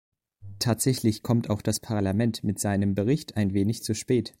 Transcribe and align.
Tatsächlich 0.57 1.21
kommt 1.21 1.51
auch 1.51 1.61
das 1.61 1.79
Parlament 1.79 2.43
mit 2.43 2.57
seinem 2.57 2.95
Bericht 2.95 3.37
ein 3.37 3.53
wenig 3.53 3.83
zu 3.83 3.93
spät. 3.93 4.29